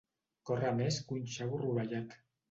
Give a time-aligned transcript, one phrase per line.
[0.49, 2.17] Córrer més que un xavo rovellat.